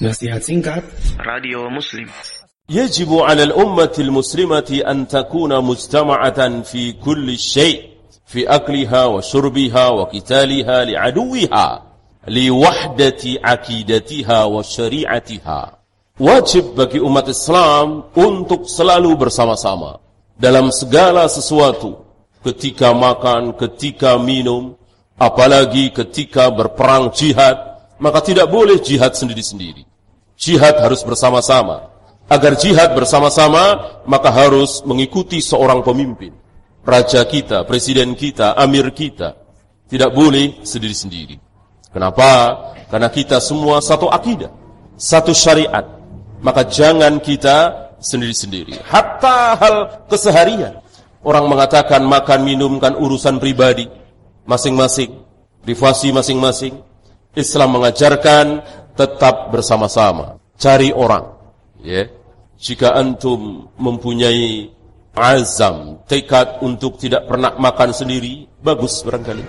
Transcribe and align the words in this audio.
Nasihat 0.00 0.40
singkat 0.40 0.80
Radio 1.20 1.68
Muslim 1.68 2.08
يجب 2.70 3.10
على 3.18 3.42
الأمة 3.42 3.92
المسلمة 3.98 4.82
أن 4.88 5.08
تكون 5.08 5.64
مجتمعة 5.64 6.62
في 6.62 6.92
كل 6.92 7.38
شيء 7.38 7.82
في 8.26 8.48
أكلها 8.48 9.04
وشربها 9.04 9.88
وقتالها 9.88 10.84
لعدوها 10.84 11.82
لوحدة 12.28 13.22
عقيدتها 13.44 14.44
وشريعتها 14.44 15.60
Wajib 16.20 16.76
bagi 16.76 17.00
umat 17.00 17.28
Islam 17.28 18.12
untuk 18.12 18.68
selalu 18.68 19.16
bersama-sama 19.16 20.00
dalam 20.36 20.68
segala 20.68 21.28
sesuatu, 21.28 21.96
ketika 22.44 22.92
makan, 22.92 23.56
ketika 23.56 24.20
minum, 24.20 24.76
apalagi 25.16 25.92
ketika 25.92 26.52
berperang 26.52 27.08
jihad, 27.12 27.73
maka 27.99 28.19
tidak 28.21 28.51
boleh 28.51 28.79
jihad 28.81 29.15
sendiri-sendiri. 29.15 29.83
Jihad 30.35 30.79
harus 30.83 31.01
bersama-sama. 31.03 31.91
Agar 32.25 32.57
jihad 32.57 32.97
bersama-sama, 32.97 34.01
maka 34.09 34.33
harus 34.33 34.81
mengikuti 34.83 35.39
seorang 35.39 35.85
pemimpin. 35.85 36.33
Raja 36.81 37.21
kita, 37.25 37.65
presiden 37.65 38.17
kita, 38.17 38.57
amir 38.57 38.89
kita. 38.91 39.37
Tidak 39.85 40.09
boleh 40.09 40.65
sendiri-sendiri. 40.65 41.37
Kenapa? 41.93 42.29
Karena 42.89 43.09
kita 43.13 43.37
semua 43.39 43.79
satu 43.79 44.09
akidah, 44.09 44.49
satu 44.97 45.31
syariat. 45.31 45.85
Maka 46.41 46.65
jangan 46.67 47.21
kita 47.21 47.89
sendiri-sendiri. 48.01 48.81
Hatta 48.85 49.55
hal 49.57 49.75
keseharian. 50.09 50.81
Orang 51.25 51.49
mengatakan 51.49 52.05
makan 52.05 52.45
minum 52.45 52.77
kan 52.77 52.93
urusan 52.93 53.41
pribadi 53.41 53.89
masing-masing, 54.45 55.09
privasi 55.65 56.13
masing-masing. 56.13 56.73
Islam 57.35 57.79
mengajarkan 57.79 58.63
tetap 58.95 59.51
bersama-sama, 59.51 60.39
cari 60.55 60.95
orang. 60.95 61.35
Ya. 61.83 62.07
Jika 62.55 62.95
antum 62.95 63.69
mempunyai 63.75 64.71
azam, 65.15 65.99
tekad 66.07 66.63
untuk 66.63 66.95
tidak 66.95 67.27
pernah 67.27 67.53
makan 67.59 67.91
sendiri, 67.91 68.47
bagus 68.63 69.03
barangkali. 69.03 69.43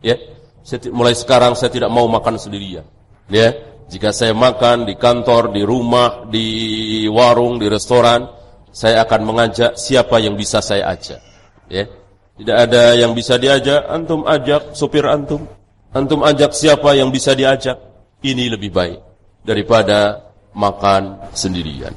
Ya. 0.00 0.16
Saya, 0.62 0.94
mulai 0.94 1.18
sekarang 1.18 1.58
saya 1.58 1.74
tidak 1.74 1.90
mau 1.90 2.06
makan 2.06 2.38
sendirian. 2.38 2.86
Ya. 3.26 3.52
Jika 3.90 4.14
saya 4.14 4.32
makan 4.32 4.88
di 4.88 4.94
kantor, 4.96 5.52
di 5.52 5.66
rumah, 5.66 6.24
di 6.30 6.46
warung, 7.10 7.60
di 7.60 7.68
restoran, 7.68 8.24
saya 8.72 9.04
akan 9.04 9.20
mengajak 9.20 9.76
siapa 9.76 10.16
yang 10.22 10.38
bisa 10.38 10.64
saya 10.64 10.88
ajak. 10.94 11.20
Ya. 11.68 11.84
Tidak 12.32 12.56
ada 12.56 12.96
yang 12.96 13.12
bisa 13.12 13.36
diajak, 13.36 13.84
antum 13.90 14.24
ajak 14.24 14.72
sopir 14.72 15.04
antum. 15.04 15.44
Antum 15.92 16.24
ajak 16.24 16.56
siapa 16.56 16.96
yang 16.96 17.12
bisa 17.12 17.36
diajak. 17.36 17.76
Ini 18.22 18.48
lebih 18.52 18.70
baik 18.72 19.00
daripada 19.44 20.30
makan 20.56 21.32
sendirian. 21.36 21.92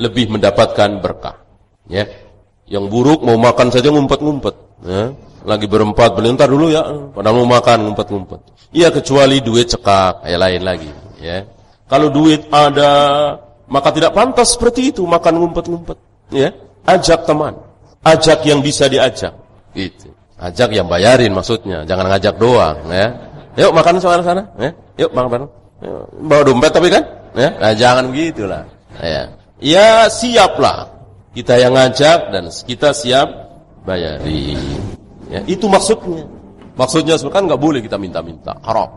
Lebih 0.00 0.32
mendapatkan 0.32 1.00
berkah. 1.02 1.38
Ya. 1.86 2.08
Yang 2.64 2.84
buruk 2.88 3.20
mau 3.20 3.36
makan 3.36 3.68
saja 3.68 3.92
ngumpet-ngumpet. 3.92 4.54
Ya. 4.86 5.12
Lagi 5.44 5.68
berempat, 5.68 6.16
belentar 6.16 6.48
dulu 6.48 6.72
ya. 6.72 6.82
Padahal 7.12 7.44
mau 7.44 7.60
makan 7.60 7.90
ngumpet-ngumpet. 7.90 8.40
Iya 8.74 8.90
kecuali 8.90 9.38
duit 9.38 9.70
cekak, 9.70 10.26
ya 10.26 10.34
lain 10.34 10.62
lagi 10.66 11.04
ya. 11.24 11.48
Kalau 11.88 12.12
duit 12.12 12.48
ada, 12.52 12.92
maka 13.68 13.88
tidak 13.92 14.12
pantas 14.12 14.56
seperti 14.56 14.92
itu 14.92 15.04
makan 15.04 15.40
ngumpet-ngumpet, 15.40 15.98
ya. 16.32 16.52
Ajak 16.84 17.24
teman, 17.24 17.56
ajak 18.04 18.44
yang 18.44 18.60
bisa 18.60 18.88
diajak. 18.88 19.32
Itu. 19.72 20.12
Ajak 20.36 20.74
yang 20.76 20.90
bayarin 20.90 21.32
maksudnya, 21.32 21.88
jangan 21.88 22.12
ngajak 22.12 22.34
doang, 22.36 22.76
ya. 22.92 23.08
Yuk 23.54 23.70
makan 23.70 24.02
sana 24.02 24.22
sana, 24.22 24.42
ya. 24.58 24.70
Yuk 24.98 25.10
makan 25.14 25.28
bareng. 25.30 25.50
Bawa 26.26 26.42
dompet 26.42 26.72
tapi 26.74 26.88
kan, 26.90 27.02
ya. 27.38 27.50
Nah, 27.60 27.72
jangan 27.76 28.10
gitulah. 28.10 28.62
Ya. 28.98 29.30
Ya 29.62 30.10
siaplah. 30.10 30.90
Kita 31.34 31.58
yang 31.58 31.74
ngajak 31.74 32.30
dan 32.30 32.46
kita 32.46 32.94
siap 32.94 33.26
bayari. 33.82 34.54
Ya, 35.30 35.42
itu 35.50 35.66
maksudnya. 35.66 36.26
Maksudnya 36.74 37.14
kan 37.30 37.46
nggak 37.46 37.62
boleh 37.62 37.78
kita 37.82 37.94
minta-minta, 37.94 38.58
haram. 38.66 38.90